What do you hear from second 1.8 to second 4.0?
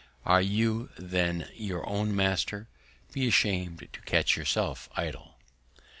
own Master, be ashamed